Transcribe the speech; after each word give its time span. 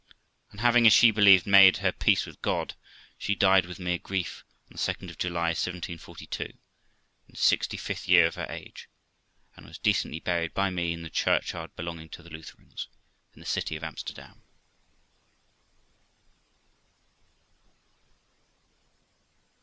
And 0.49 0.61
having, 0.61 0.87
as 0.87 0.93
she 0.93 1.11
believed, 1.11 1.45
made 1.45 1.77
her 1.77 1.91
peace 1.91 2.25
with 2.25 2.41
God, 2.41 2.73
she 3.19 3.35
died 3.35 3.67
with 3.67 3.77
mere 3.77 3.99
grief 3.99 4.43
on 4.67 4.71
the 4.71 4.79
2nd 4.79 5.11
of 5.11 5.19
July 5.19 5.49
1742, 5.49 6.41
in 6.45 6.53
the 7.29 7.35
sixty 7.37 7.77
fifth 7.77 8.07
year 8.07 8.25
of 8.25 8.33
her 8.33 8.47
age, 8.49 8.89
and 9.55 9.67
was 9.67 9.77
decently 9.77 10.19
buried 10.19 10.55
by 10.55 10.71
me 10.71 10.91
in 10.91 11.03
the 11.03 11.11
churchyard 11.11 11.75
belonging 11.75 12.09
to 12.09 12.23
the 12.23 12.31
Lutherans, 12.31 12.87
in 13.35 13.41
the 13.41 13.45
city 13.45 13.75
of 13.75 13.83
Amsterdam. 13.83 14.41